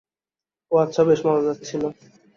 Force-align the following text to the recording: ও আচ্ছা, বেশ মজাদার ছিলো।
ও 0.71 0.75
আচ্ছা, 0.77 1.01
বেশ 1.03 1.19
মজাদার 1.25 1.57
ছিলো। 1.67 1.87